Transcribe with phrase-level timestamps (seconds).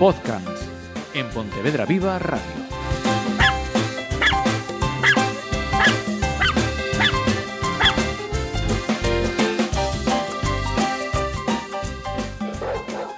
[0.00, 0.62] Podcast
[1.12, 2.40] en Pontevedra Viva Radio.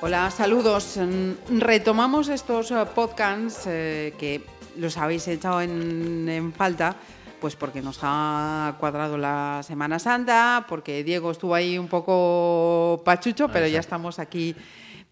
[0.00, 0.96] Hola, saludos.
[0.96, 4.44] Mm, Retomamos estos eh, podcasts eh, que
[4.76, 6.96] los habéis echado en, en falta,
[7.40, 13.46] pues porque nos ha cuadrado la Semana Santa, porque Diego estuvo ahí un poco pachucho,
[13.46, 14.56] pero ya estamos aquí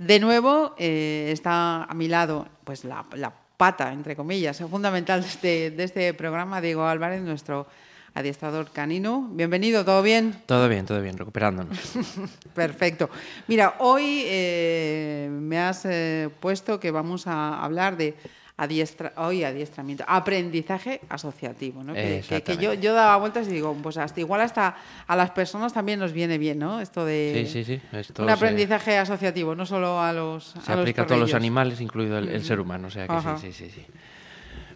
[0.00, 0.74] de nuevo.
[0.78, 5.84] Eh, está a mi lado, pues la, la pata, entre comillas, fundamental de este, de
[5.84, 7.66] este programa, Diego Álvarez, nuestro
[8.14, 9.28] adiestrador canino.
[9.30, 10.42] Bienvenido, ¿todo bien?
[10.46, 11.78] Todo bien, todo bien, recuperándonos.
[12.54, 13.10] Perfecto.
[13.46, 18.16] Mira, hoy eh, me has eh, puesto que vamos a hablar de
[18.60, 21.94] adiestra, hoy adiestramiento, aprendizaje asociativo, ¿no?
[21.94, 25.30] Que, que- que yo, yo daba vueltas y digo, pues hasta igual hasta a las
[25.30, 26.80] personas también nos viene bien, ¿no?
[26.80, 27.96] Esto de Sí, sí, sí.
[27.96, 31.20] Esto un se- aprendizaje asociativo, no solo a los Se a los aplica a todos
[31.20, 33.38] los animales, incluido el, el ser humano, o sea que Ajá.
[33.38, 33.86] sí, sí, sí.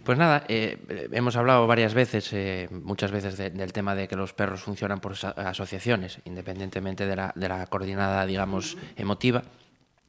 [0.02, 0.78] Pues nada, eh,
[1.12, 5.00] hemos hablado varias veces, eh, muchas veces, de- del tema de que los perros funcionan
[5.00, 9.42] por asociaciones, independientemente de la, de la coordinada, digamos, emotiva,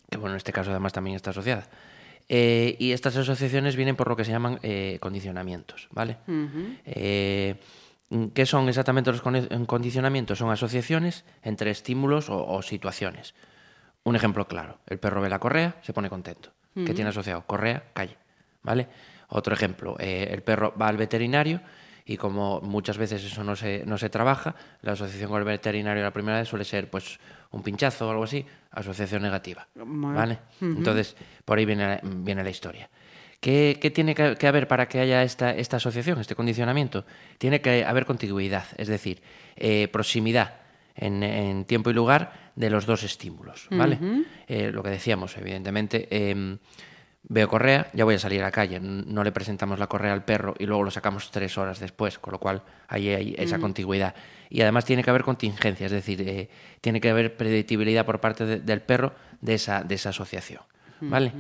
[0.10, 1.64] que bueno, en este caso además también está asociada.
[2.28, 6.18] Eh, y estas asociaciones vienen por lo que se llaman eh, condicionamientos, ¿vale?
[6.86, 7.56] Eh,
[8.34, 10.38] ¿Qué son exactamente los con- condicionamientos?
[10.40, 13.34] Son asociaciones entre estímulos o- o situaciones.
[14.04, 16.52] Un ejemplo claro, el perro ve la correa, se pone contento.
[16.86, 17.44] ¿Qué tiene asociado?
[17.48, 18.18] Correa, calle.
[18.64, 18.88] ¿Vale?
[19.30, 21.62] Otro ejemplo, el perro va al veterinario
[22.06, 26.04] y como muchas veces eso no se, no se trabaja, la asociación con el veterinario
[26.04, 27.20] la primera vez suele ser pues
[27.52, 29.68] un pinchazo o algo así, asociación negativa.
[29.76, 30.40] ¿Vale?
[30.62, 32.90] Entonces, por ahí viene, viene la historia.
[33.40, 37.06] ¿Qué, qué tiene que, haber para que haya esta, esta asociación, este condicionamiento?
[37.38, 39.22] Tiene que haber contiguidad, es decir,
[39.56, 40.56] eh, proximidad
[40.96, 44.00] en, en tiempo y lugar de los dos estímulos, ¿vale?
[44.48, 46.58] Eh, lo que decíamos, evidentemente, em,
[47.28, 50.24] veo correa, ya voy a salir a la calle, no le presentamos la correa al
[50.26, 54.14] perro y luego lo sacamos tres horas después, con lo cual ahí hay esa contigüidad.
[54.50, 56.50] Y además tiene que haber contingencia, es decir, eh,
[56.82, 60.62] tiene que haber predictibilidad por parte de- del perro de esa, de esa asociación,
[61.02, 61.32] ¿vale?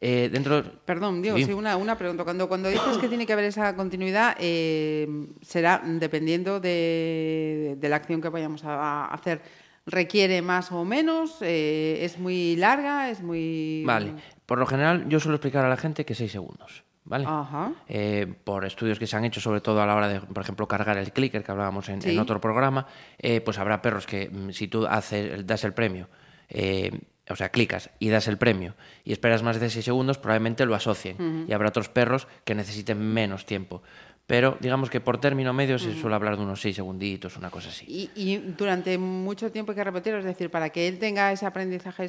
[0.00, 0.62] Eh, dentro...
[0.84, 1.44] Perdón, Diego, Sí.
[1.44, 2.24] sí, una, una pregunta.
[2.24, 5.06] Cuando, cuando dices que tiene que haber esa continuidad, eh,
[5.42, 9.42] será dependiendo de, de la acción que vayamos a, a hacer.
[9.86, 11.38] ¿Requiere más o menos?
[11.40, 13.10] Eh, ¿Es muy larga?
[13.10, 13.82] ¿Es muy...?
[13.84, 14.14] Vale,
[14.52, 17.24] por lo general yo suelo explicar a la gente que seis segundos, ¿vale?
[17.26, 17.72] Ajá.
[17.88, 20.68] Eh, por estudios que se han hecho, sobre todo a la hora de, por ejemplo,
[20.68, 22.10] cargar el clicker que hablábamos en, Sí.
[22.10, 22.86] en otro programa,
[23.16, 26.10] eh, pues habrá perros que mm, si tú haces, das el premio,
[26.50, 26.90] eh,
[27.30, 28.74] o sea, clicas y das el premio
[29.04, 31.46] y esperas más de 6 segundos, probablemente lo asocien.
[31.48, 33.82] Y habrá otros perros que necesiten menos tiempo.
[34.26, 37.70] Pero digamos que por término medio se suele hablar de unos 6 segunditos, una cosa
[37.70, 37.86] así.
[37.88, 41.46] Y, y durante mucho tiempo hay que repetirlo, es decir, para que él tenga ese
[41.46, 42.06] aprendizaje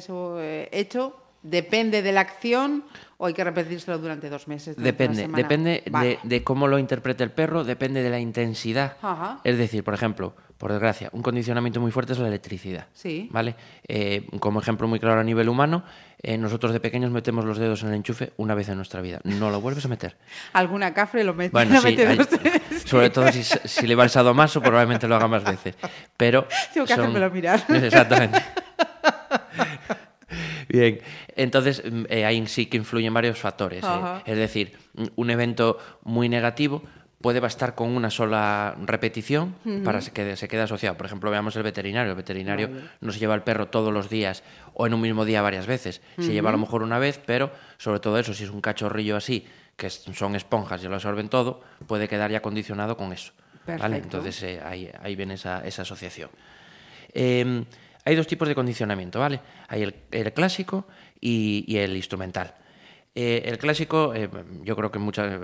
[0.70, 2.82] hecho, ¿depende de la acción
[3.18, 4.74] o hay que repetírselo durante dos meses?
[4.74, 6.18] durante Depende, depende Vale.
[6.24, 8.96] de, de cómo lo interprete el perro, depende de la intensidad.
[9.00, 9.38] Ajá.
[9.44, 12.86] Es decir, por ejemplo, por desgracia, un condicionamiento muy fuerte es la electricidad.
[12.92, 13.28] Sí.
[13.30, 13.54] ¿Vale?
[13.86, 15.84] Eh, como ejemplo muy claro a nivel humano,
[16.22, 19.20] eh, nosotros de pequeños metemos los dedos en el enchufe una vez en nuestra vida.
[19.24, 20.16] No lo vuelves a meter.
[20.54, 22.18] Alguna cafre lo mete, Bueno, lo sí, mete hay-
[22.86, 25.74] sobre todo si, si le va el sadomaso, probablemente lo haga más veces.
[26.16, 27.62] Pero Tengo que son- hacérmelo mirar.
[27.68, 28.42] Exactamente.
[30.74, 30.98] Bien,
[31.36, 33.84] entonces mm, eh, ahí sí que influyen varios factores.
[33.84, 34.22] eh.
[34.26, 36.82] Es decir, mm, un evento muy negativo
[37.20, 40.94] puede bastar con una sola repetición para que se quede asociado.
[40.98, 42.10] Por ejemplo, veamos el veterinario.
[42.10, 42.68] El veterinario
[43.00, 44.42] no se lleva al perro todos los días
[44.74, 46.02] o en un mismo día varias veces.
[46.18, 49.16] Se lleva a lo mejor una vez, pero sobre todo eso, si es un cachorrillo
[49.16, 49.46] así,
[49.76, 53.32] que son esponjas y lo absorben todo, puede quedar ya condicionado con eso.
[53.66, 53.96] ¿vale?
[53.96, 56.28] Entonces eh, ahí, ahí viene esa, esa asociación.
[57.14, 57.64] Eh,
[58.04, 59.40] hay dos tipos de condicionamiento, ¿vale?
[59.68, 60.86] Hay el, el clásico
[61.20, 62.54] y, y el instrumental.
[63.14, 64.28] Eh, el clásico, eh,
[64.62, 65.38] yo creo que mucha,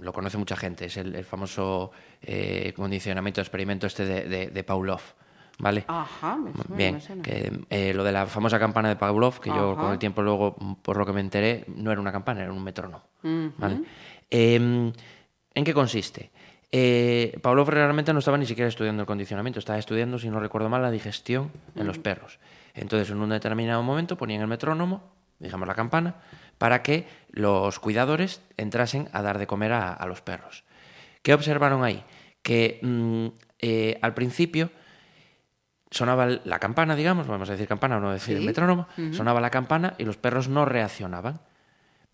[0.00, 1.90] lo conoce mucha gente, es el, el famoso
[2.22, 5.00] eh, condicionamiento experimento este de, de- de Pavlov,
[5.58, 5.84] ¿vale?
[5.88, 7.22] Ajá, me suena, Bien, me suena.
[7.22, 10.54] que, eh, lo de la famosa campana de Pavlov, que yo con el tiempo luego,
[10.80, 13.02] por lo que me enteré, no era una campana, era un metrónomo.
[13.58, 13.80] ¿vale?
[14.30, 14.92] Eh,
[15.54, 16.30] ¿En qué consiste?
[16.70, 20.68] Eh, Pavlov realmente no estaba ni siquiera estudiando el condicionamiento, estaba estudiando, si no recuerdo
[20.68, 22.38] mal, la digestión en los perros.
[22.74, 25.02] Entonces, en un determinado momento ponían el metrónomo,
[25.38, 26.16] digamos la campana,
[26.58, 30.64] para que los cuidadores entrasen a dar de comer a, a los perros.
[31.22, 32.04] ¿Qué observaron ahí?
[32.42, 33.26] Que mm,
[33.60, 34.70] eh, al principio
[35.90, 38.40] sonaba la campana, digamos, vamos a decir campana, no decir Sí.
[38.42, 41.40] el metrónomo, sonaba la campana y los perros no reaccionaban.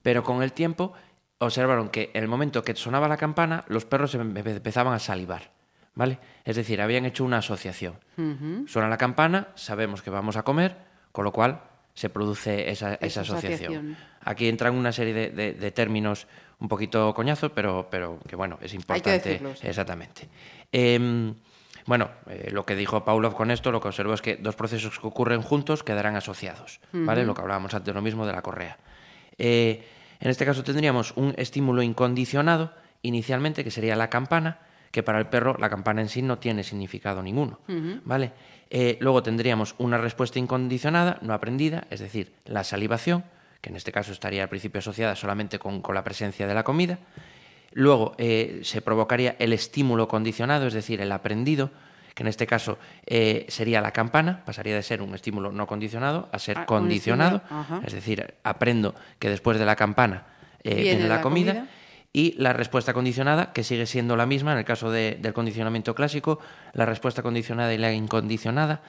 [0.02, 0.92] Pero con el tiempo
[1.38, 4.98] observaron que en el momento que sonaba la campana, los perros se empe- empezaban a
[4.98, 5.50] salivar.
[5.96, 6.18] ¿Vale?
[6.44, 7.94] Es decir, habían hecho una asociación.
[8.66, 10.76] Suena la campana, sabemos que vamos a comer,
[11.12, 11.60] con lo cual
[11.94, 13.72] se produce esa, esa Esa asociación.
[13.72, 13.96] asociación.
[14.24, 16.26] Aquí entran una serie de, de- de términos
[16.58, 19.28] un poquito coñazos, pero, pero que bueno, es importante.
[19.28, 19.62] decirlos.
[19.62, 20.28] Exactamente.
[20.72, 21.34] Em,
[21.86, 24.98] bueno, eh, lo que dijo Pavlov con esto, lo que observó es que dos procesos
[24.98, 27.24] que ocurren juntos quedarán asociados, ¿vale?
[27.24, 28.78] Lo que hablábamos antes, lo mismo de la correa.
[29.38, 29.84] Eh,
[30.20, 32.72] en este caso tendríamos un estímulo incondicionado,
[33.02, 34.58] inicialmente, que sería la campana,
[34.90, 37.58] que para el perro la campana en sí no tiene significado ninguno,
[38.04, 38.32] ¿vale?
[38.70, 43.24] Eh, luego tendríamos una respuesta incondicionada, no aprendida, es decir, la salivación,
[43.60, 46.64] que en este caso estaría al principio asociada solamente con, con la presencia de la
[46.64, 46.98] comida.
[47.72, 51.70] Luego eh, se provocaría el estímulo condicionado, es decir, el aprendido,
[52.14, 56.28] que en este caso eh, sería la campana, pasaría de ser un estímulo no condicionado
[56.32, 57.42] a ser Ah, condicionado,
[57.86, 60.26] es decir, aprendo que después de la campana
[60.62, 61.52] eh, viene, la, comida,
[62.12, 65.94] y la respuesta condicionada, que sigue siendo la misma en el caso de- del condicionamiento
[65.96, 66.38] clásico,
[66.72, 68.80] la respuesta condicionada y la incondicionada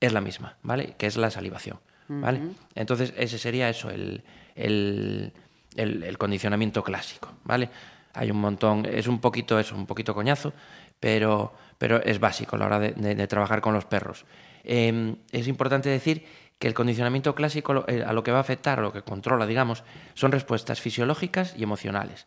[0.00, 0.94] es la misma, ¿vale?
[0.98, 1.78] Que es la salivación,
[2.08, 2.40] ¿vale?
[2.74, 4.24] Entonces, ese sería eso, el,
[4.56, 5.32] el-
[5.76, 7.70] el- el condicionamiento clásico, ¿vale?
[8.12, 10.52] Hay un montón, es un poquito eso, un poquito coñazo,
[11.00, 14.24] pero, pero es básico a la hora de, de- de trabajar con los perros.
[14.64, 16.24] Eh, es importante decir
[16.58, 19.46] que el condicionamiento clásico eh, a lo que va a afectar, a lo que controla,
[19.46, 19.82] digamos,
[20.14, 22.26] son respuestas fisiológicas y emocionales.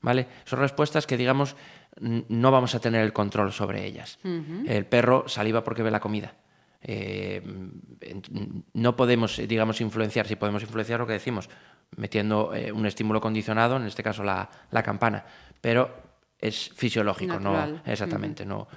[0.00, 0.26] ¿Vale?
[0.44, 1.56] Son respuestas que, digamos,
[1.98, 4.18] no vamos a tener el control sobre ellas.
[4.68, 6.34] El perro saliva porque ve la comida.
[6.82, 7.40] Eh,
[8.00, 11.48] ent- no podemos, digamos, influenciar, si podemos influenciar lo que decimos,
[11.96, 15.24] metiendo eh, un estímulo condicionado, en este caso la, la campana,
[15.62, 15.90] pero
[16.38, 17.82] es fisiológico, Natural.
[17.84, 18.68] no exactamente, no,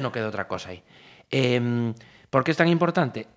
[0.00, 0.82] no queda otra cosa ahí.
[1.30, 1.94] Em,
[2.28, 3.26] ¿Por qué es tan importante?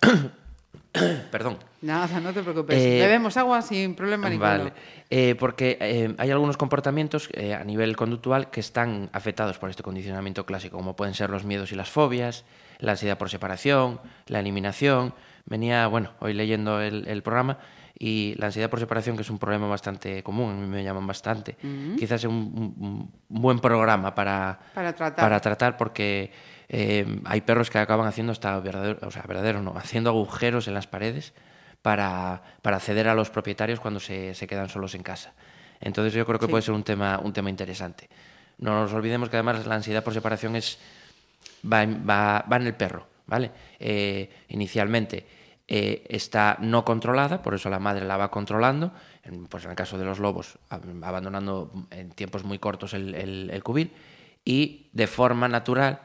[1.30, 1.58] Perdón.
[1.82, 2.76] Nada, no te preocupes.
[2.80, 4.48] Eh, Bebemos agua sin problema ninguno.
[4.48, 4.72] Vale,
[5.10, 9.82] Eh, porque eh, hay algunos comportamientos eh, a nivel conductual que están afectados por este
[9.82, 12.44] condicionamiento clásico, como pueden ser los miedos y las fobias,
[12.78, 15.14] la ansiedad por separación, la eliminación.
[15.46, 17.58] Venía, bueno, hoy leyendo el, el programa
[17.98, 21.06] y la ansiedad por separación, que es un problema bastante común, a mí me llaman
[21.06, 21.56] bastante.
[21.96, 25.24] Quizás es un, buen programa para, Para tratar.
[25.24, 26.32] para tratar porque
[26.68, 30.74] eh, hay perros que acaban haciendo hasta verdadero, o sea, verdadero no, haciendo agujeros en
[30.74, 31.34] las paredes
[31.82, 35.32] para, para acceder a los propietarios cuando se, se quedan solos en casa.
[35.80, 36.50] Entonces yo creo que Sí.
[36.50, 38.08] puede ser un tema, un tema interesante.
[38.58, 40.78] No nos olvidemos que además la ansiedad por separación es,
[41.70, 43.50] va, en, va, va en el perro, ¿vale?
[43.78, 45.26] Eh, inicialmente
[45.68, 49.76] eh, está no controlada, por eso la madre la va controlando, en, pues en el
[49.76, 53.92] caso de los lobos, ab- abandonando en tiempos muy cortos el, el- el cubil,
[54.44, 56.00] y de forma natural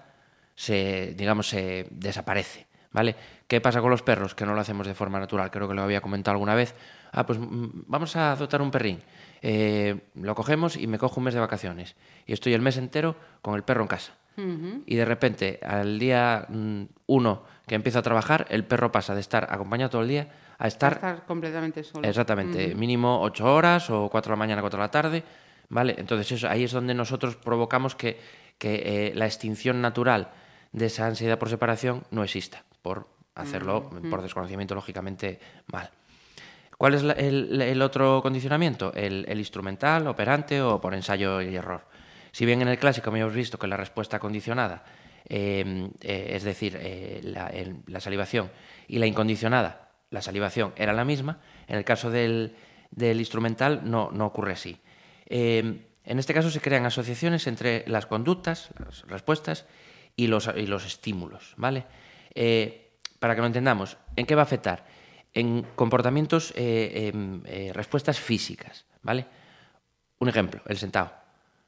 [0.56, 3.15] se, digamos, se desaparece, ¿vale?
[3.47, 4.35] ¿Qué pasa con los perros?
[4.35, 6.75] Que no lo hacemos de forma natural, creo que lo había comentado alguna vez.
[7.11, 9.00] Ah, pues mm, vamos a adoptar un perrín.
[9.41, 11.95] Eh, lo cogemos y me cojo un mes de vacaciones.
[12.27, 14.13] Y estoy el mes entero con el perro en casa.
[14.85, 19.21] Y de repente, al día mm, uno que empiezo a trabajar, el perro pasa de
[19.21, 20.27] estar acompañado todo el día
[20.57, 22.06] a estar Estar completamente solo.
[22.07, 25.24] Exactamente, mínimo ocho horas o cuatro de la mañana, cuatro de la tarde,
[25.69, 25.95] ¿vale?
[25.98, 28.19] Entonces eso, ahí es donde nosotros provocamos que,
[28.57, 30.31] que eh, la extinción natural
[30.74, 35.39] de esa ansiedad por separación no exista, por hacerlo, por desconocimiento, lógicamente,
[35.71, 35.89] mal.
[36.77, 38.92] ¿Cuál es la- el, el otro condicionamiento?
[38.95, 41.86] El, el instrumental, operante o por ensayo y error.
[42.31, 44.83] Si bien en el clásico habíamos visto que la respuesta condicionada,
[45.27, 48.50] eh, eh, es decir, eh, la, salivación,
[48.88, 52.56] y la incondicionada, la salivación, era la misma, en el caso del,
[52.97, 54.78] instrumental no, no ocurre así.
[55.26, 59.66] Eh, en este caso se crean asociaciones entre las conductas, las respuestas
[60.16, 61.85] y los, y los estímulos, ¿vale?
[62.33, 64.85] Eh, para que lo entendamos, ¿en qué va a afectar?
[65.33, 69.28] En comportamientos, em, respuestas físicas, ¿vale?
[70.18, 71.14] Un ejemplo, el sentado,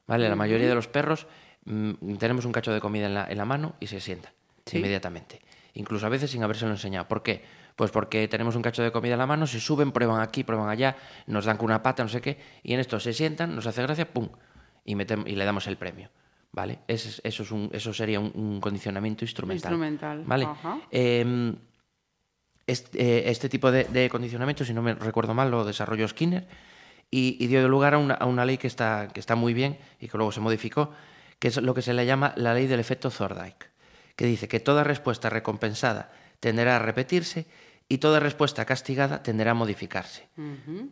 [0.07, 0.27] ¿vale?
[0.27, 1.27] La mayoría de los perros
[1.65, 4.31] mm, tenemos un cacho de comida en la, en la mano y se sientan
[4.65, 4.77] Sí.
[4.77, 5.41] inmediatamente.
[5.73, 7.07] Incluso a veces sin habérselo enseñado.
[7.07, 7.43] ¿Por qué?
[7.75, 10.69] Pues porque tenemos un cacho de comida en la mano, se suben, prueban aquí, prueban
[10.69, 13.65] allá, nos dan con una pata, no sé qué, y en esto se sientan, nos
[13.65, 14.29] hace gracia, ¡pum!
[14.85, 16.09] Y, metem- y le damos el premio.
[16.51, 16.79] ¿Vale?
[16.87, 19.71] Es- eso, es un- eso sería un, un condicionamiento instrumental.
[19.71, 20.47] Instrumental, ¿Vale?
[20.91, 21.55] Em,
[22.67, 26.45] este, eh, este tipo de, de condicionamiento, si no me recuerdo mal, lo desarrolló Skinner
[27.09, 29.77] y, y dio lugar a una, a una ley que está, que está muy bien
[29.99, 30.91] y que luego se modificó,
[31.41, 33.71] que es lo que se le llama la ley del efecto Thorndike,
[34.15, 37.47] que dice que toda respuesta recompensada tenderá a repetirse
[37.89, 40.29] y toda respuesta castigada tenderá a modificarse.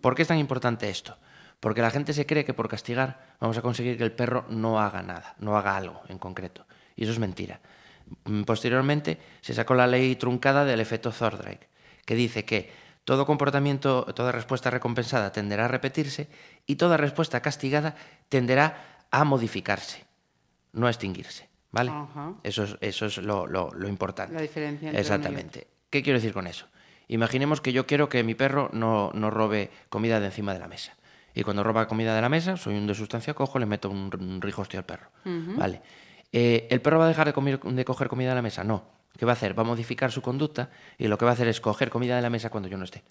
[0.01, 1.17] ¿Por qué es tan importante esto?
[1.59, 4.79] Porque la gente se cree que por castigar vamos a conseguir que el perro no
[4.79, 6.65] haga nada, no haga algo en concreto.
[6.95, 7.61] Y eso es mentira.
[8.25, 11.69] Mm, Posteriormente se sacó la ley truncada del efecto Thorndike,
[12.07, 12.71] que dice que
[13.05, 16.27] todo comportamiento, toda respuesta recompensada tenderá a repetirse
[16.65, 17.93] y toda respuesta castigada
[18.29, 20.08] tenderá a modificarse,
[20.73, 21.47] no a extinguirse.
[21.71, 21.91] ¿Vale?
[21.91, 22.33] Ajá.
[22.43, 24.33] Eso es, eso es lo, lo- lo importante.
[24.33, 25.67] La diferencia entre uno y Exactamente.
[25.91, 26.65] ¿Qué quiero decir con eso?
[27.07, 30.67] Imaginemos que yo quiero que mi perro no, no robe comida de encima de la
[30.67, 30.95] mesa.
[31.35, 34.09] Y cuando roba comida de la mesa, soy un de sustancia, cojo, le meto un,
[34.19, 34.39] un
[34.77, 35.09] al perro.
[35.23, 35.81] Vale.
[36.31, 38.63] Eh, ¿El perro va a dejar de, comer- de coger comida de la mesa?
[38.63, 38.83] No.
[39.17, 39.57] ¿Qué va a hacer?
[39.57, 42.21] Va a modificar su conducta y lo que va a hacer es coger comida de
[42.23, 43.03] la mesa cuando yo no esté.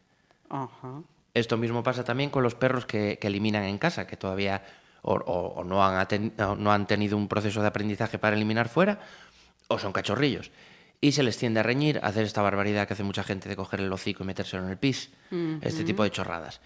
[0.50, 1.02] Ajá.
[1.34, 4.62] Esto mismo pasa también con los perros que, que eliminan en casa, que todavía
[5.02, 8.68] o, o- o no, han aten- no han tenido un proceso de aprendizaje para eliminar
[8.68, 9.00] fuera,
[9.68, 10.50] o son cachorrillos.
[11.00, 13.54] Y se les tiende a reñir, a hacer esta barbaridad que hace mucha gente de
[13.56, 15.10] coger el hocico y metérselo en el pis,
[15.60, 16.60] este tipo de chorradas.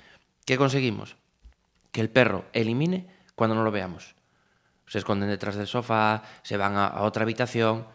[0.47, 1.17] ¿Qué conseguimos?
[1.91, 4.15] Que el perro elimine cuando no lo veamos.
[4.87, 7.87] Se esconden detrás del sofá, se van a, a otra habitación,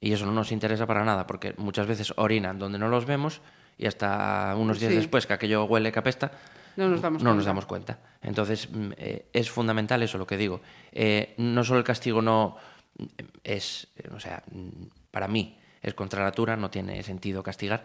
[0.00, 3.40] y eso no nos interesa para nada, porque muchas veces orinan donde no los vemos
[3.78, 4.96] y hasta unos días Sí.
[4.98, 6.32] después que aquello huele que apesta,
[6.76, 7.48] No nos damos no nos cuenta.
[7.50, 7.98] damos cuenta.
[8.22, 10.60] Entonces, mm, eh, es fundamental eso lo que digo.
[10.92, 12.56] Eh, no solo el castigo no
[12.98, 13.04] mm,
[13.44, 17.84] es, eh, o sea, mm, para mí es contra natura, no tiene sentido castigar,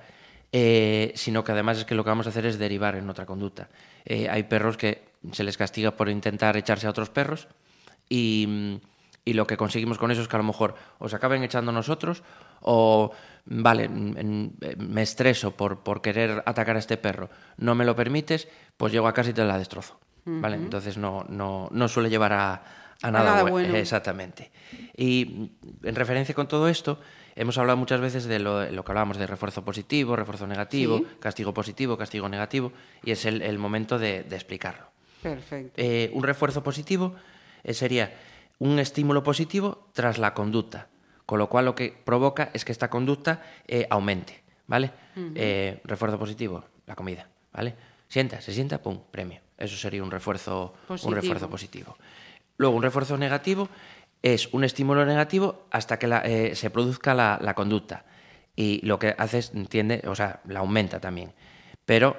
[0.52, 3.26] eh, sino que además es que lo que vamos a hacer es derivar en otra
[3.26, 3.70] conducta.
[4.30, 5.04] Hay perros que
[5.34, 7.48] se les castiga por intentar echarse a otros perros
[8.08, 8.80] y,
[9.26, 11.74] y lo que conseguimos con eso es que a lo mejor os acaben echando a
[11.74, 12.24] nosotros
[12.62, 13.12] o,
[13.50, 17.86] vale, mm, en- eh, me estreso por, por querer atacar a este perro, no me
[17.86, 20.00] lo permites, pues llego a casa y te la destrozo.
[20.30, 20.58] ¿Vale?
[20.58, 22.62] Entonces no, no, no suele llevar a,
[23.02, 23.76] a nada, nada bue- bueno.
[23.78, 24.52] Exactamente.
[24.98, 25.50] Y
[25.82, 27.00] mm, en referencia con todo esto,
[27.38, 31.06] hemos hablado muchas veces de lo, lo que hablábamos de refuerzo positivo, refuerzo negativo, Sí.
[31.22, 32.74] castigo positivo, castigo negativo,
[33.06, 34.88] y es el, el momento de- de explicarlo.
[35.24, 35.74] Perfecto.
[35.78, 37.16] Eh, un refuerzo positivo
[37.64, 38.14] eh, sería
[38.60, 40.90] un estímulo positivo tras la conducta,
[41.28, 44.92] con lo cual lo que provoca es que esta conducta eh, aumente, ¿vale?
[45.36, 47.76] Eh, refuerzo positivo, la comida, ¿vale?
[48.08, 49.42] Sienta, se sienta, pum, premio.
[49.58, 51.10] Eso sería un refuerzo Positivo.
[51.10, 51.98] un refuerzo positivo.
[52.58, 53.68] Luego, un refuerzo negativo
[54.22, 58.06] es un estímulo negativo hasta que la- eh, se produzca la, la conducta.
[58.56, 61.34] Y lo que hace es, tiende, o sea, la aumenta también.
[61.86, 62.16] Pero,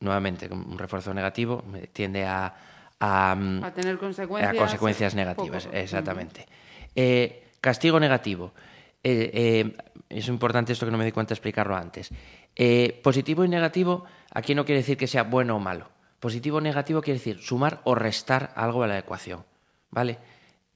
[0.00, 2.54] nuevamente, un refuerzo negativo tiende a,
[3.00, 4.54] a, mm, A tener consecuencias.
[4.54, 5.76] a consecuencias negativas, poco.
[5.76, 6.46] exactamente.
[6.94, 8.52] Eh, castigo negativo.
[9.02, 9.76] Eh, eh,
[10.10, 12.10] es importante esto que no me di cuenta de explicarlo antes.
[12.54, 15.88] Eh, positivo y negativo aquí no quiere decir que sea bueno o malo.
[16.20, 19.44] Positivo o negativo quiere decir sumar o restar algo a la ecuación.
[19.90, 20.18] ¿Vale?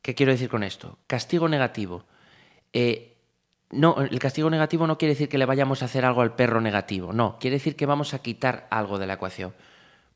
[0.00, 0.96] ¿Qué quiero decir con esto?
[1.06, 2.06] Castigo negativo.
[3.70, 6.62] No, el castigo negativo no quiere decir que le vayamos a hacer algo al perro
[6.62, 7.12] negativo.
[7.12, 9.52] No, quiere decir que vamos a quitar algo de la ecuación.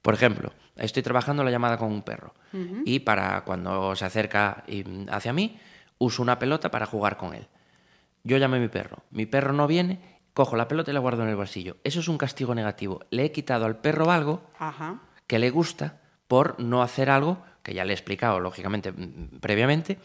[0.01, 2.33] Por ejemplo, estoy trabajando la llamada con un perro
[2.87, 4.65] y para cuando se acerca
[5.11, 5.59] hacia mí,
[6.05, 7.47] uso una pelota para jugar con él.
[8.25, 8.99] Yo llamo a mi perro.
[9.11, 10.01] Mi perro no viene,
[10.35, 11.77] cojo la pelota y la guardo en el bolsillo.
[11.85, 13.01] Eso es un castigo negativo.
[13.11, 15.01] Le he quitado al perro algo Ajá.
[15.27, 19.99] que le gusta por no hacer algo que ya le he explicado, lógicamente, mm, previamente,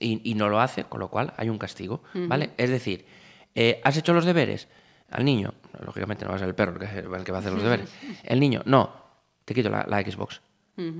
[0.00, 2.50] y, y no lo hace, con lo cual hay un castigo, ¿vale?
[2.56, 3.06] Es decir,
[3.54, 4.68] eh, ¿has hecho los deberes?
[5.10, 7.40] Al niño, lógicamente no va a ser el perro el que, el que va a
[7.40, 7.88] hacer los deberes.
[8.24, 8.90] El niño, no,
[9.44, 10.40] te quito la, la Xbox.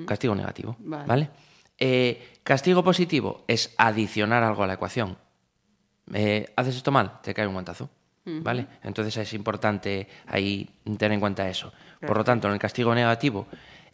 [0.06, 1.06] Castigo negativo, Vale.
[1.06, 1.30] ¿vale?
[1.78, 5.16] Eh, castigo positivo es adicionar algo a la ecuación.
[6.12, 7.20] Eh, ¿Haces esto mal?
[7.22, 7.90] Te cae un guantazo.
[8.28, 8.66] ¿Vale?
[8.82, 10.68] Entonces es importante ahí
[10.98, 11.72] tener en cuenta eso.
[12.00, 13.46] Por lo tanto, en el castigo negativo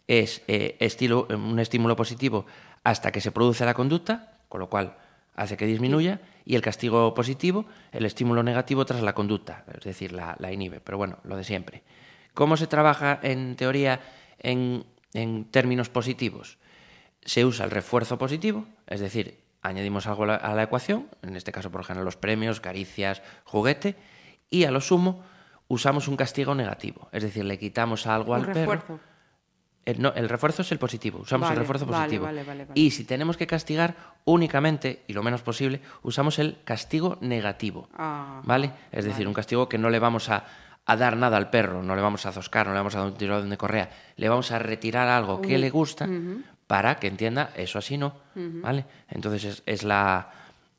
[0.07, 2.47] es eh, estilo, un estímulo positivo
[2.83, 4.97] hasta que se produce la conducta, con lo cual
[5.35, 10.11] hace que disminuya, y el castigo positivo, el estímulo negativo tras la conducta, es decir,
[10.11, 10.79] la, la inhibe.
[10.79, 11.83] Pero bueno, lo de siempre.
[12.33, 14.01] ¿Cómo se trabaja en teoría
[14.39, 16.57] en, en términos positivos?
[17.25, 21.71] Se usa el refuerzo positivo, es decir, añadimos algo a la, ecuación, en este caso,
[21.71, 23.95] por ejemplo, los premios, caricias, juguete,
[24.49, 25.23] y a lo sumo
[25.67, 28.99] usamos un castigo negativo, es decir, le quitamos algo al perro.
[29.85, 32.23] El, no, el refuerzo es el positivo, usamos Vale, el refuerzo positivo.
[32.23, 32.79] vale, vale, vale.
[32.79, 37.89] Y si tenemos que castigar únicamente, y lo menos posible, usamos el castigo negativo.
[37.93, 38.71] Ajá, ¿Vale?
[38.93, 40.45] Es decir, un castigo que no le vamos a,
[40.85, 43.07] a dar nada al perro, no le vamos a zoscar, no le vamos a dar
[43.07, 46.07] un tirón de correa, le vamos a retirar algo que le gusta
[46.67, 48.15] para que entienda eso así no.
[48.61, 48.85] ¿Vale?
[49.09, 50.31] Entonces es, es la,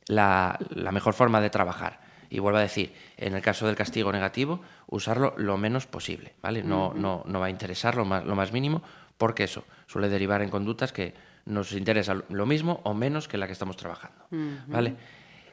[0.06, 2.00] la, la mejor forma de trabajar.
[2.30, 6.62] Y vuelvo a decir, en el caso del castigo negativo, usarlo lo menos posible, ¿vale?
[6.64, 8.82] No, no, no va a interesar lo más, lo más mínimo,
[9.18, 11.14] porque eso suele derivar en conductas que
[11.46, 14.24] nos interesa lo mismo o menos que la que estamos trabajando,
[14.66, 14.96] ¿vale?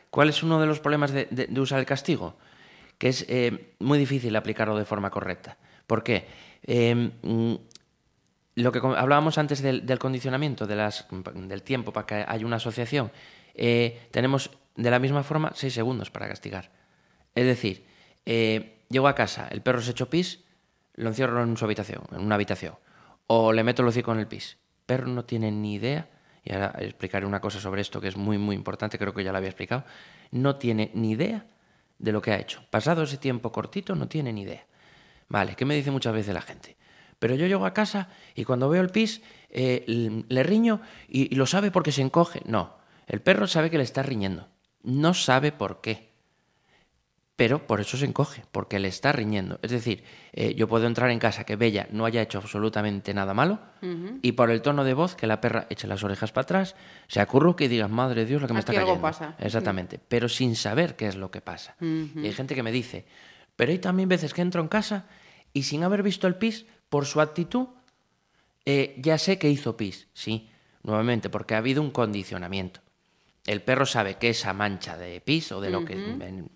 [0.09, 2.35] ¿Cuál es uno de los problemas de, de- de usar el castigo?
[2.97, 5.57] Que es eh, muy difícil aplicarlo de forma correcta.
[5.87, 6.25] ¿Por qué?
[6.63, 7.55] Eh, mm,
[8.61, 13.11] lo que hablábamos antes del, condicionamiento, de las, del tiempo para que haya una asociación,
[13.53, 16.71] eh, tenemos de la misma forma seis segundos para castigar.
[17.35, 17.85] Es decir,
[18.25, 20.43] eh, llego a casa, el perro se echó pis,
[20.95, 22.75] lo encierro en su habitación, en una habitación,
[23.27, 24.57] o le meto el hocico en el pis.
[24.81, 26.09] El perro no tiene ni idea,
[26.43, 29.31] y ahora explicaré una cosa sobre esto que es muy, muy importante, creo que ya
[29.31, 29.85] lo había explicado,
[30.31, 31.45] no tiene ni idea
[31.99, 32.63] de lo que ha hecho.
[32.69, 34.65] Pasado ese tiempo cortito, no tiene ni idea.
[35.29, 36.75] Vale, ¿qué me dice muchas veces la gente?
[37.21, 39.85] Pero yo llego a casa y cuando veo el pis eh,
[40.27, 42.41] le riño y, y lo sabe porque se encoge.
[42.45, 44.47] No, el perro sabe que le está riñendo.
[44.81, 46.09] No sabe por qué.
[47.35, 49.59] Pero por eso se encoge, porque le está riñendo.
[49.61, 53.35] Es decir, eh, yo puedo entrar en casa que Bella no haya hecho absolutamente nada
[53.35, 53.59] malo
[54.23, 56.75] y por el tono de voz que la perra eche las orejas para atrás,
[57.07, 59.01] se acurruque y diga, madre de Dios, lo que me está algo cayendo.
[59.01, 59.35] pasa.
[59.37, 61.75] Exactamente, pero sin saber qué es lo que pasa.
[61.79, 63.05] Y hay gente que me dice,
[63.55, 65.05] pero hay también veces que entro en casa
[65.53, 67.67] y sin haber visto el pis, por su actitud,
[68.65, 70.07] eh, ya sé que hizo pis.
[70.13, 70.49] Sí,
[70.83, 72.81] nuevamente, porque ha habido un condicionamiento.
[73.45, 76.49] El perro sabe que esa mancha de pis o de lo que en, en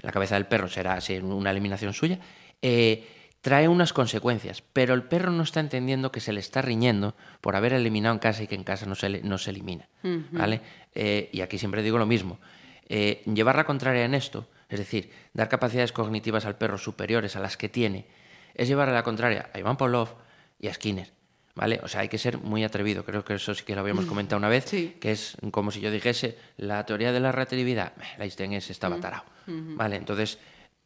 [0.00, 2.20] la cabeza del perro será así, una eliminación suya,
[2.62, 3.06] eh,
[3.40, 7.56] trae unas consecuencias, pero el perro no está entendiendo que se le está riñendo por
[7.56, 9.88] haber eliminado en casa y que en casa no se, le- no se elimina.
[10.30, 10.60] ¿vale?
[10.94, 12.38] Eh, y aquí siempre digo lo mismo.
[12.88, 17.56] Llevar la contraria en esto, es decir, dar capacidades cognitivas al perro superiores a las
[17.56, 18.06] que tiene,
[18.54, 20.08] es llevar a la contraria a Iván Pavlov
[20.58, 21.10] y a Skinner.
[21.54, 21.80] ¿Vale?
[21.82, 23.04] O sea, hay que ser muy atrevido.
[23.04, 24.96] Creo que eso sí que lo habíamos comentado una vez, Sí.
[24.98, 27.92] que es como si yo dijese la teoría de la relatividad.
[28.00, 29.22] eh, Einstein ese estaba tarao.
[29.46, 29.96] ¿Vale?
[29.96, 30.38] Entonces,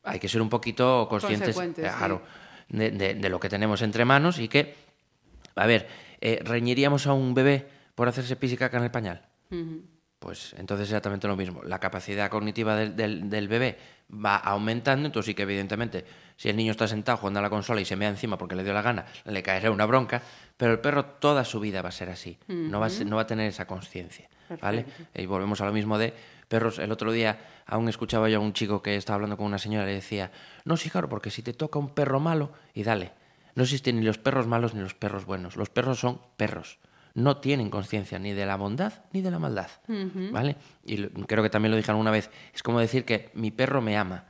[0.02, 1.72] hay que ser un poquito conscientes sí.
[1.74, 2.22] claro,
[2.68, 4.74] de, de- de lo que tenemos entre manos y que,
[5.54, 5.86] a ver,
[6.20, 9.22] eh, ¿reñiríamos a un bebé por hacerse pis y caca en el pañal?
[10.26, 11.62] Pues entonces exactamente lo mismo.
[11.62, 13.78] La capacidad cognitiva del, del- del bebé
[14.12, 16.04] va aumentando, entonces sí que evidentemente
[16.36, 18.64] si el niño está sentado jugando a la consola y se mea encima porque le
[18.64, 20.20] dio la gana, le caerá una bronca,
[20.56, 23.14] pero el perro toda su vida va a ser así, no, va a ser- no
[23.14, 24.28] va a tener esa conciencia.
[24.60, 24.84] ¿vale?
[25.14, 26.12] Y volvemos a lo mismo de
[26.48, 26.78] perros.
[26.80, 29.84] El otro día aún escuchaba yo a un chico que estaba hablando con una señora
[29.84, 30.32] y le decía,
[30.64, 33.12] no, sí, claro, porque si te toca un perro malo, y dale,
[33.54, 36.78] no existen ni los perros malos ni los perros buenos, los perros son perros
[37.16, 39.68] no tienen conciencia ni de la bondad ni de la maldad.
[40.32, 40.56] ¿Vale?
[40.84, 42.30] Y lo- creo que también lo dije alguna vez.
[42.54, 44.24] Es como decir que mi perro me ama.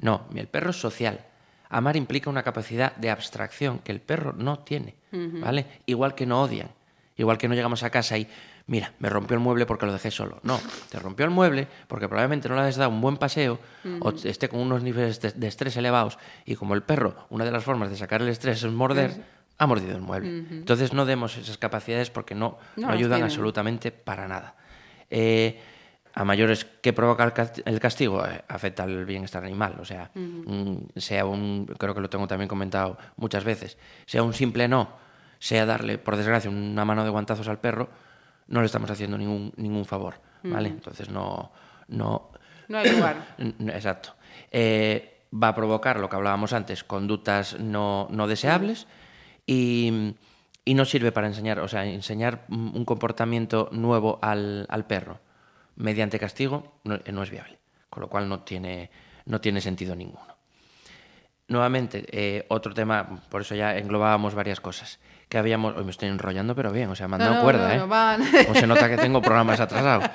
[0.00, 1.20] No, el perro es social.
[1.68, 4.94] Amar implica una capacidad de abstracción que el perro no tiene.
[5.40, 5.66] ¿Vale?
[5.86, 6.68] Igual que no odian.
[7.16, 8.26] Igual que no llegamos a casa y,
[8.66, 10.40] mira, me rompió el mueble porque lo dejé solo.
[10.42, 10.58] No,
[10.90, 13.60] te rompió el mueble porque probablemente no le has dado un buen paseo
[14.00, 17.62] o esté con unos niveles de estrés elevados y como el perro, una de las
[17.62, 19.10] formas de sacar el estrés es morder,
[19.58, 20.44] ha mordido el mueble.
[20.50, 23.24] Entonces no demos esas capacidades porque no, No ayudan tienen.
[23.24, 24.56] absolutamente para nada.
[25.10, 25.60] Eh,
[26.16, 29.76] a mayores que provoca el cas- el castigo eh, afecta al bienestar animal.
[29.80, 34.32] O sea, mm, sea un, creo que lo tengo también comentado muchas veces, sea un
[34.32, 34.90] simple no,
[35.38, 37.88] sea darle, por desgracia, una mano de guantazos al perro,
[38.46, 40.14] no le estamos haciendo ningún, ningún favor.
[40.44, 40.68] ¿Vale?
[40.68, 41.50] Entonces no,
[41.88, 42.30] no,
[42.68, 43.34] No hay lugar.
[43.68, 44.10] Exacto.
[44.52, 48.86] Eh, va a provocar lo que hablábamos antes, conductas no, no deseables
[49.46, 50.14] y,
[50.64, 55.20] y no sirve para enseñar, o sea, enseñar un comportamiento nuevo al, al perro
[55.76, 57.58] mediante castigo no, no es viable,
[57.90, 58.90] con lo cual no tiene,
[59.26, 60.34] no tiene sentido ninguno.
[61.46, 66.08] Nuevamente, eh, otro tema, por eso ya englobábamos varias cosas, que habíamos, hoy me estoy
[66.08, 68.18] enrollando, pero bien, o sea, me han dado no, cuerda, no, ¿eh?
[68.18, 68.44] no.
[68.46, 70.08] Como se nota que tengo programas atrasados.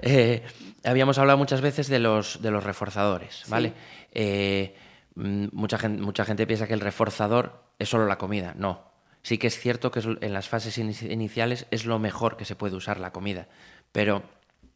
[0.00, 0.42] Eh,
[0.84, 3.72] habíamos hablado muchas veces de los, de los reforzadores, ¿vale?
[4.12, 4.76] Eh,
[5.14, 8.54] mm, mucha, gente, mucha gente piensa que el reforzador es solo la comida.
[8.56, 8.86] No.
[9.22, 12.56] Sí que es cierto que en las fases inici- iniciales es lo mejor que se
[12.56, 13.48] puede usar la comida,
[13.92, 14.22] pero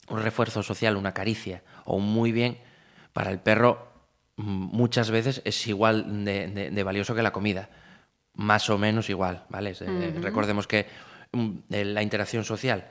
[0.08, 2.58] un refuerzo social, una caricia o un muy bien,
[3.12, 3.88] para el perro
[4.36, 4.42] mm,
[4.76, 7.70] muchas veces es igual de, de- de valioso que la comida.
[8.34, 9.70] Más o menos igual, ¿vale?
[9.70, 9.74] Eh,
[10.22, 10.86] Recordemos que
[11.32, 12.86] mm, la interacción social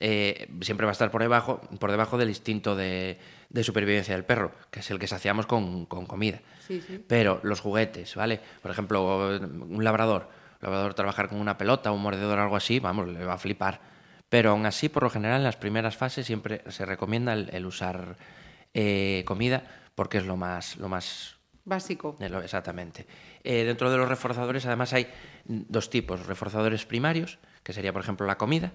[0.00, 3.18] eh, siempre va a estar por debajo, por debajo del instinto de,
[3.50, 6.40] de supervivencia del perro, que es el que saciamos con, con comida.
[6.66, 7.04] Sí, sí.
[7.06, 8.40] Pero los juguetes, ¿vale?
[8.62, 10.28] Por ejemplo, un labrador,
[10.60, 13.80] un labrador trabajar con una pelota, un mordedor, algo así, vamos, le va a flipar.
[14.28, 17.64] Pero aún así, por lo general, en las primeras fases siempre se recomienda el, el
[17.64, 18.16] usar
[18.74, 22.16] eh, comida porque es lo más, lo más Básico.
[22.20, 23.06] lo- exactamente.
[23.42, 25.08] Eh, dentro de los reforzadores, además, hay
[25.46, 28.72] dos tipos: reforzadores primarios, que sería, por ejemplo, la comida,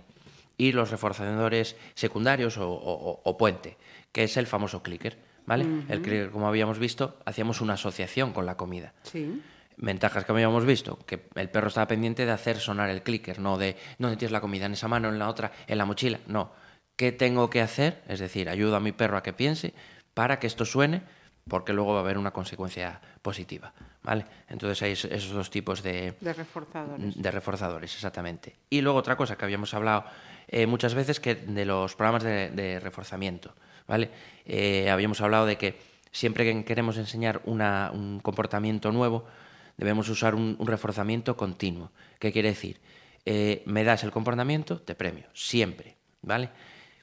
[0.57, 3.77] y los reforzadores secundarios o, o- o puente,
[4.11, 5.17] que es el famoso clicker.
[5.45, 5.65] ¿vale?
[5.89, 8.93] El clicker, como habíamos visto, hacíamos una asociación con la comida.
[9.03, 9.41] Sí.
[9.75, 13.57] Ventajas que habíamos visto, que el perro estaba pendiente de hacer sonar el clicker, no
[13.57, 16.19] de dónde tienes la comida, en esa mano, en la otra, en la mochila.
[16.27, 16.51] No.
[16.95, 18.03] ¿Qué tengo que hacer?
[18.07, 19.73] Es decir, ayudo a mi perro a que piense
[20.13, 21.01] para que esto suene,
[21.47, 23.73] porque luego va a haber una consecuencia positiva.
[24.03, 24.25] ¿Vale?
[24.49, 27.21] Entonces hay es- esos dos tipos de, De reforzadores.
[27.21, 28.55] de reforzadores, exactamente.
[28.69, 30.03] Y luego otra cosa que habíamos hablado
[30.49, 33.55] eh, muchas veces que de los programas de, de reforzamiento,
[33.87, 34.09] ¿vale?
[34.45, 35.79] Eh, habíamos hablado de que
[36.11, 39.25] siempre que queremos enseñar una- un comportamiento nuevo,
[39.77, 41.91] debemos usar un, un reforzamiento continuo.
[42.19, 42.81] ¿Qué quiere decir?
[43.25, 46.49] Eh, me das el comportamiento, te premio, siempre, ¿vale?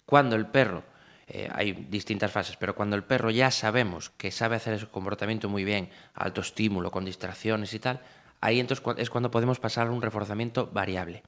[0.05, 0.85] Cuando el perro
[1.32, 5.48] eh, hay distintas fases, pero cuando el perro ya sabemos que sabe hacer ese comportamiento
[5.48, 8.00] muy bien, alto estímulo, con distracciones y tal,
[8.40, 11.22] ahí entonces es cuando podemos pasar a un reforzamiento variable.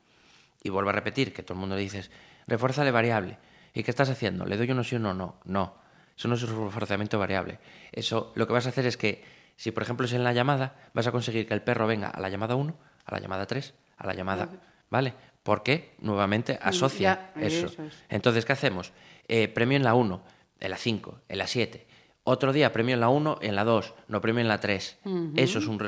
[0.64, 2.10] Y vuelvo a repetir, que todo el mundo le dices,
[2.48, 3.38] refuérzale variable.
[3.74, 4.44] ¿Y qué estás haciendo?
[4.44, 5.14] ¿Le doy uno sí o no?
[5.14, 5.76] No, no.
[6.16, 7.60] Eso no es un reforzamiento variable.
[7.92, 9.24] Eso lo que vas a hacer es que,
[9.56, 12.20] si por ejemplo es en la llamada, vas a conseguir que el perro venga a
[12.20, 14.48] la llamada 1, a la llamada 3, a la llamada...
[14.90, 15.14] ¿Vale?
[15.42, 17.66] Porque nuevamente asocia Ya, eso.
[17.66, 17.94] eso es.
[18.10, 18.92] Entonces, ¿qué hacemos?
[19.35, 20.23] Eh, premio en la 1,
[20.61, 21.87] en la 5, en la 7.
[22.23, 24.99] Otro día premio en la 1, en la 2, no premio en la 3.
[25.37, 25.81] Eso es un,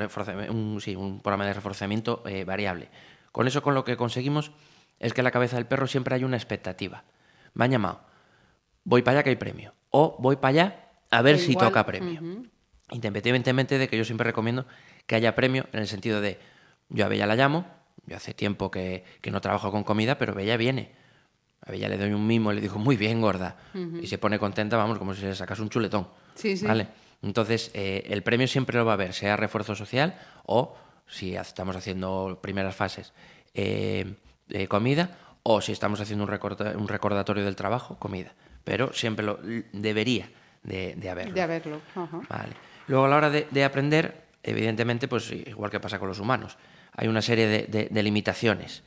[0.49, 2.89] un, sí, un programa de reforzamiento eh, variable.
[3.33, 4.53] Con eso, con lo que conseguimos
[4.99, 7.05] es que en la cabeza del perro siempre hay una expectativa.
[7.53, 8.01] Me han llamado,
[8.83, 9.75] voy para allá que hay premio.
[9.91, 12.47] O voy para allá a ver si toca premio.
[12.93, 14.65] Independientemente de que yo siempre recomiendo
[15.07, 16.39] que haya premio en el sentido de,
[16.89, 17.67] yo a Bella la llamo,
[18.07, 21.04] yo hace tiempo que, que no trabajo con comida, pero Bella viene.
[21.67, 23.57] A Bella le doy un mimo y le digo, muy bien, gorda.
[24.03, 26.07] Y se pone contenta, vamos, como si le sacas un chuletón.
[26.35, 26.67] Sí, sí.
[26.67, 26.89] ¿Vale?
[27.23, 31.75] Entonces, eh, el premio siempre lo va a haber, sea refuerzo social o, si estamos
[31.75, 33.15] haciendo primeras fases,
[33.55, 34.15] eh,
[34.51, 38.35] eh, comida, o si estamos haciendo un, recorda- un recordatorio del trabajo, comida.
[38.65, 39.39] Pero siempre lo
[39.73, 40.29] debería
[40.63, 41.35] de, de haberlo.
[41.35, 41.81] De haberlo.
[41.95, 42.21] Ajá.
[42.29, 42.53] Vale.
[42.89, 46.59] Luego a la hora de, de aprender, evidentemente, pues igual que pasa con los humanos,
[46.95, 48.83] hay una serie de, de- de limitaciones.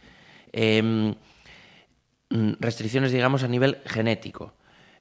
[2.59, 4.53] Restricciones, digamos, a nivel genético.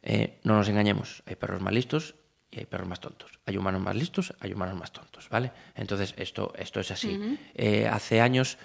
[0.03, 2.14] Eh, no nos engañemos, hay perros más listos
[2.51, 3.31] y hay perros más tontos.
[3.47, 5.51] Hay humanos más listos, hay humanos más tontos, ¿vale?
[5.75, 7.38] Entonces, esto, esto es así.
[7.55, 8.57] Eh, hace años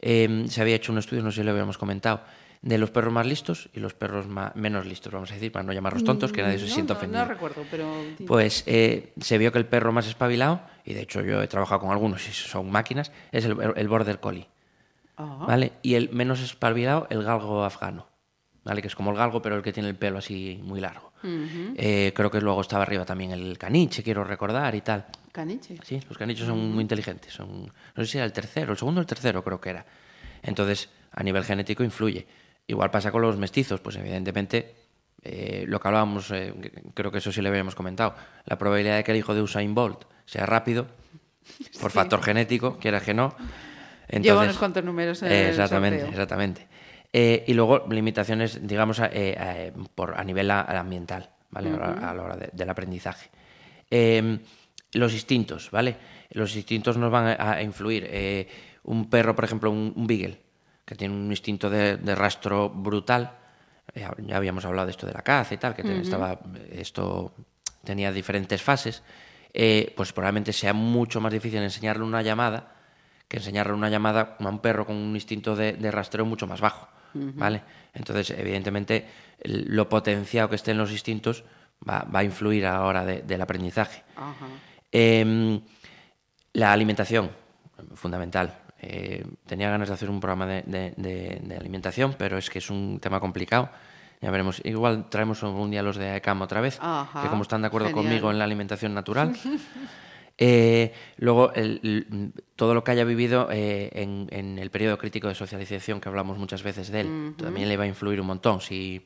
[0.00, 2.20] em, se había hecho un estudio, no sé si lo habíamos comentado,
[2.62, 5.62] de los perros más listos y los perros ma- menos listos, vamos a decir, para
[5.62, 7.22] no llamarlos tontos, que nadie se No, sienta ofendido.
[7.22, 7.90] No recuerdo, pero...
[8.26, 11.80] Pues eh, se vio que el perro más espabilado, y de hecho yo he trabajado
[11.80, 14.46] con algunos y son máquinas, es el, el border collie.
[15.16, 15.44] Ah.
[15.48, 15.72] ¿Vale?
[15.80, 18.06] Y el menos espabilado, el galgo afgano.
[18.64, 18.82] ¿Vale?
[18.82, 21.12] Que es como el galgo, pero el que tiene el pelo así muy largo.
[21.22, 25.06] Eh, creo que luego estaba arriba también el caniche, quiero recordar, y tal.
[25.32, 25.76] Caniche.
[25.82, 27.32] Sí, los canichos son muy inteligentes.
[27.32, 29.86] Son, no sé si era el tercero, el segundo o el tercero creo que era.
[30.42, 32.26] Entonces, a nivel genético influye.
[32.66, 34.74] Igual pasa con los mestizos, pues evidentemente,
[35.22, 36.54] eh, lo que hablábamos, eh,
[36.94, 39.74] creo que eso sí le habíamos comentado, la probabilidad de que el hijo de Usain
[39.74, 40.86] Bolt sea rápido,
[41.80, 43.34] por factor genético, quiera que no.
[44.08, 46.68] Lleva unos cuantos números en Exactamente, exactamente.
[47.12, 51.70] Eh, y luego limitaciones, digamos, a, eh, eh, por, a nivel a- ambiental, ¿vale?
[51.70, 53.30] A la- A la hora de- del aprendizaje.
[53.90, 54.38] Eh,
[54.92, 55.96] los instintos, ¿vale?
[56.30, 58.06] Los instintos nos van a, a influir.
[58.08, 58.48] Eh,
[58.84, 60.40] un perro, por ejemplo, un, un beagle,
[60.84, 63.36] que tiene un instinto de, de rastro brutal.
[63.94, 66.38] ya habíamos hablado de esto de la caza y tal, que estaba,
[66.70, 67.34] esto
[67.84, 69.02] tenía diferentes fases.
[69.52, 72.72] eh, pues probablemente sea mucho más difícil enseñarle una llamada
[73.26, 76.60] que enseñarle una llamada a un perro con un instinto de, de rastreo mucho más
[76.60, 77.62] bajo, ¿vale?
[77.94, 79.06] Entonces, evidentemente,
[79.44, 81.44] lo potenciado que estén los instintos
[81.88, 84.02] va, va a influir a la hora de- del aprendizaje.
[84.92, 85.60] Em,
[86.52, 87.30] la alimentación,
[87.94, 88.58] fundamental.
[88.82, 92.58] Eh, tenía ganas de hacer un programa de, de- de- de alimentación, pero es que
[92.58, 93.68] es un tema complicado.
[94.20, 94.60] Ya veremos.
[94.64, 97.88] Igual traemos algún día los de AECAM otra vez, Ajá, que como están de acuerdo
[97.88, 98.04] genial.
[98.04, 99.32] conmigo en la alimentación natural.
[100.42, 105.28] Eh, luego, el- el- todo lo que haya vivido eh, en, en el periodo crítico
[105.28, 108.62] de socialización, que hablamos muchas veces de él, también le va a influir un montón.
[108.62, 109.02] Si,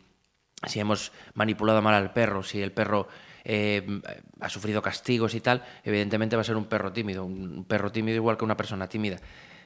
[0.65, 3.09] si hemos manipulado mal al perro, si el perro
[3.45, 3.85] eh,
[4.41, 7.25] ha sufrido castigos y tal, evidentemente va a ser un perro tímido.
[7.25, 9.17] Un perro tímido igual que una persona tímida.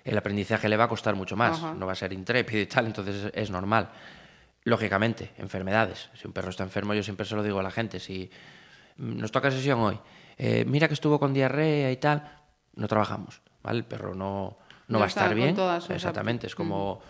[0.04, 2.87] El aprendizaje le va a costar mucho más, no va a ser intrépido y tal,
[2.87, 3.90] entonces es, es normal.
[4.64, 6.09] Lógicamente, enfermedades.
[6.14, 8.00] Si un perro está enfermo, yo siempre se lo digo a la gente.
[8.00, 8.31] Si
[8.96, 9.98] mm, nos toca sesión hoy,
[10.38, 12.22] eh, mira que estuvo con diarrea y tal,
[12.74, 13.79] no trabajamos, ¿vale?
[13.81, 15.55] El perro no, no, No va a estar bien.
[15.55, 17.01] todas Exactamente, es como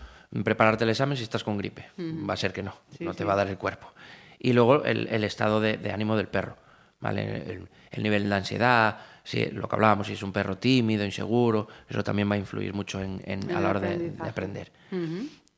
[0.43, 1.85] prepararte el examen si estás con gripe.
[1.97, 3.23] Va a ser que no, Sí, no te sí.
[3.23, 3.91] va a dar el cuerpo.
[4.39, 6.55] Y luego el, el estado de, de ánimo del perro,
[6.99, 7.51] ¿vale?
[7.51, 11.67] El, el nivel de ansiedad, si, lo que hablábamos, si es un perro tímido, inseguro,
[11.87, 13.21] eso también va a influir mucho en,
[13.53, 14.71] a la hora de, aprender.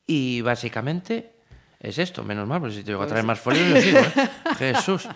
[0.06, 1.32] Y básicamente
[1.80, 4.28] es esto, menos mal, porque si te digo a traer más folios, yo sigo, ¿eh?
[4.58, 5.08] Jesús.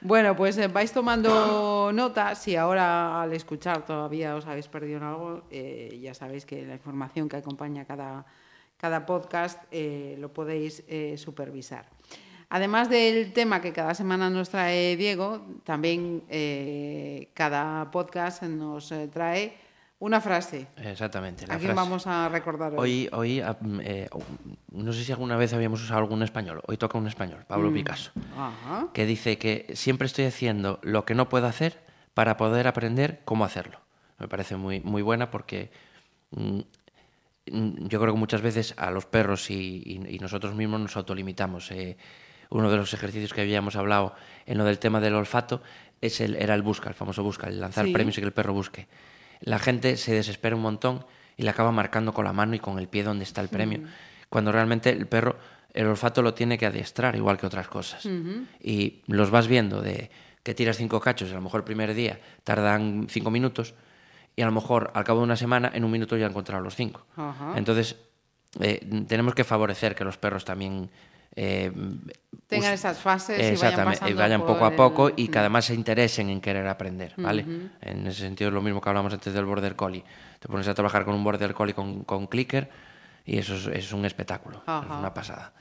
[0.00, 2.36] Bueno, pues eh, vais tomando nota.
[2.36, 7.28] Si ahora al escuchar todavía os habéis perdido algo, eh, ya sabéis que la información
[7.28, 8.24] que acompaña cada,
[8.76, 10.84] cada podcast eh, lo podéis
[11.16, 11.86] supervisar.
[12.48, 16.22] Además del tema que cada semana nos trae Diego, también
[17.34, 19.56] cada podcast nos trae
[20.00, 20.68] una frase.
[20.76, 21.46] Exactamente.
[21.46, 21.88] La ¿A quién frase.
[21.88, 23.08] vamos a recordar hoy?
[23.10, 24.08] Hoy, hoy ah, mm, eh,
[24.72, 26.60] no sé si alguna vez habíamos usado algún español.
[26.66, 28.88] Hoy toca un español, Pablo Picasso, Ajá.
[28.94, 31.80] que dice que siempre estoy haciendo lo que no puedo hacer
[32.14, 33.80] para poder aprender cómo hacerlo.
[34.18, 35.70] Me parece muy, muy buena porque
[36.30, 36.60] mm,
[37.50, 40.96] mm, yo creo que muchas veces a los perros y, y- y nosotros mismos nos
[40.96, 41.70] autolimitamos.
[41.72, 41.96] eh,
[42.50, 44.14] uno de los ejercicios que habíamos hablado
[44.46, 45.60] en lo del tema del olfato
[46.00, 47.92] es el, era el busca, el famoso busca, el lanzar Sí.
[47.92, 48.88] premios y que el perro busque.
[49.40, 51.04] La gente se desespera un montón
[51.36, 53.80] y le acaba marcando con la mano y con el pie donde está el premio,
[54.28, 55.36] cuando realmente el perro
[55.74, 58.06] el olfato lo tiene que adiestrar igual que otras cosas.
[58.60, 60.10] Y los vas viendo de
[60.42, 63.74] que tiras cinco cachos a lo mejor el primer día tardan cinco minutos
[64.34, 66.62] y a lo mejor al cabo de una semana en un minuto ya han encontrado
[66.62, 67.06] los cinco.
[67.54, 67.96] Entonces
[68.60, 70.90] eh, tenemos que favorecer que los perros también
[71.40, 71.70] eh,
[72.48, 73.38] Tengan esas fases
[74.10, 77.12] y vayan y poco a poco el- y que además se interesen en querer aprender,
[77.18, 77.44] ¿vale?
[77.80, 80.02] En ese sentido es lo mismo que hablamos antes del border collie.
[80.40, 82.68] Te pones a trabajar con un border collie con, con clicker
[83.24, 85.52] y eso es, es un espectáculo, es una pasada.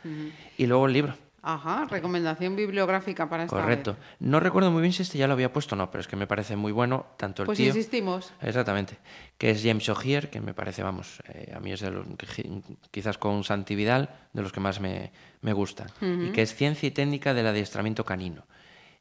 [0.57, 1.15] Y luego el libro,
[1.49, 3.93] Ajá, recomendación bibliográfica para esta correcto.
[3.93, 4.01] vez.
[4.19, 6.17] No recuerdo muy bien si este ya lo había puesto o no, pero es que
[6.17, 7.67] me parece muy bueno tanto el Pues tío...
[7.67, 8.33] insistimos.
[8.41, 8.97] Exactamente.
[9.37, 12.05] Que es James O'Hear, que me parece, vamos, eh, a mí es de los,
[12.91, 15.87] quizás con Santi Vidal, de los que más me, me gustan.
[16.01, 18.45] Y que es Ciencia y Técnica del Adiestramiento Canino.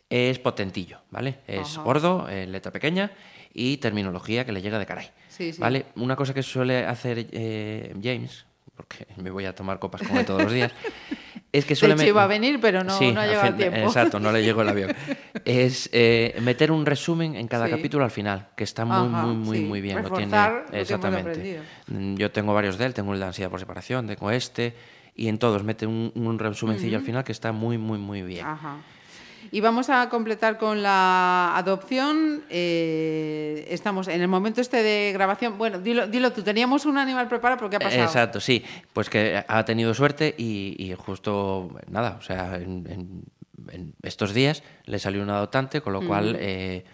[0.09, 1.41] Es potentillo, ¿vale?
[1.49, 1.83] Es Ajá.
[1.83, 3.11] gordo, eh, letra pequeña
[3.53, 5.11] y terminología que le llega de caray.
[5.29, 5.61] Sí, sí.
[5.61, 5.87] ¿Vale?
[5.97, 10.25] Una cosa que suele hacer eh, James, porque me voy a tomar copas con él
[10.25, 10.71] todos los días,
[11.59, 11.95] es que De suele...
[11.95, 13.77] hecho, iba a venir, pero no- Sí, no ha llegado a tiempo.
[13.79, 14.91] Exacto, no le llegó el avión.
[15.45, 17.71] Es eh, meter un resumen en cada Sí.
[17.73, 19.65] capítulo al final, que está muy, Ajá, muy, muy, sí.
[19.65, 20.03] muy bien.
[20.03, 21.61] Lo tiene, Reforzar lo hemos exactamente.
[21.87, 24.75] Mm, Yo tengo varios de él, tengo el de ansiedad por separación, tengo este,
[25.15, 28.45] y en todos mete un, un resumencillo al final que está muy, muy, muy bien.
[28.45, 28.77] Ajá.
[29.51, 32.43] Y vamos a completar con la adopción.
[32.51, 35.57] eh, estamos en el momento este de grabación.
[35.59, 36.43] Bueno, dilo, dilo tú.
[36.43, 38.03] Teníamos un animal preparado, pero ¿qué ha pasado?
[38.05, 38.65] Exacto, sí.
[38.93, 43.23] Pues que ha tenido suerte y, y justo, nada, o sea, en, en-
[43.73, 46.85] en estos días le salió un adoptante, con lo cual eh,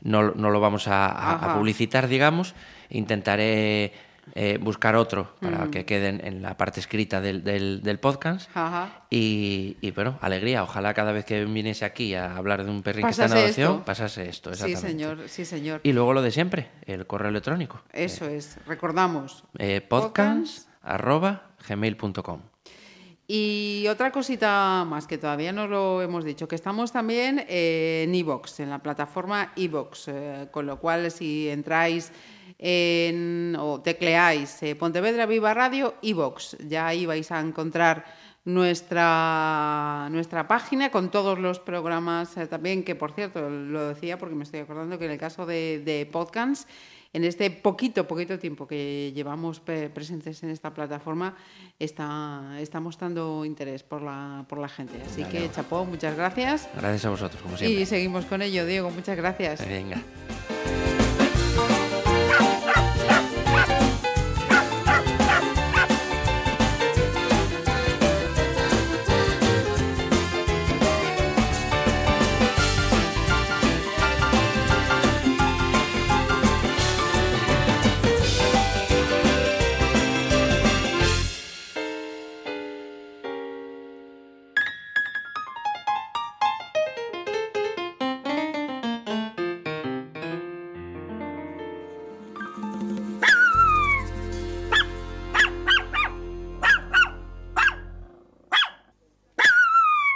[0.00, 1.54] no, no lo vamos a, a- a Ajá.
[1.58, 2.54] publicitar, digamos.
[2.90, 3.92] Intentaré
[4.34, 8.48] eh, buscar otro para que quede en, la parte escrita del, del- del podcast.
[8.54, 9.02] Ajá.
[9.10, 10.62] Y, y, bueno, alegría.
[10.62, 13.72] Ojalá cada vez que viniese aquí a hablar de un perrín que está en adopción,
[13.72, 13.84] esto.
[13.84, 14.54] pasase esto.
[14.54, 15.28] Sí, señor.
[15.28, 15.80] Sí, señor.
[15.82, 17.82] Y luego lo de siempre, el correo electrónico.
[17.92, 18.58] Eso es.
[18.66, 19.44] Recordamos.
[19.58, 22.40] Eh, podcast arroba gmail.com.
[23.34, 28.14] Y otra cosita más que todavía no lo hemos dicho, que estamos también eh, en
[28.14, 32.12] iVox, en la plataforma iVox, eh, con lo cual si entráis
[32.58, 38.04] en, o tecleáis eh, Pontevedra Viva Radio iVox, ya ahí vais a encontrar
[38.44, 44.34] nuestra, nuestra página con todos los programas eh, también, que por cierto, lo decía porque
[44.34, 46.66] me estoy acordando que en el caso de, de podcasts,
[47.12, 51.36] en este poquito, poquito tiempo que llevamos presentes en esta plataforma,
[51.78, 55.00] está, está mostrando interés por la, por la gente.
[55.04, 56.68] Así que, chapó, muchas gracias.
[56.74, 57.80] Gracias a vosotros, como siempre.
[57.80, 59.66] Y seguimos con ello, Diego, muchas gracias.
[59.68, 60.00] Venga.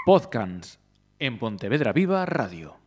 [0.06, 0.78] Podcasts
[1.18, 2.85] en Pontevedra Viva Radio.